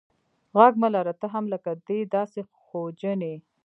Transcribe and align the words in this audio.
ږغ 0.57 0.73
مه 0.81 0.89
لره 0.95 1.13
ته 1.19 1.25
هم 1.33 1.43
لکه 1.53 1.71
دی 1.85 1.99
داسي 2.13 2.41
خوجن 2.65 3.19
یې. 3.29 3.35